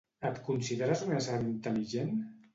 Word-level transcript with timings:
Et 0.29 0.39
consideres 0.47 1.03
un 1.09 1.13
ésser 1.19 1.37
intel·ligent? 1.51 2.19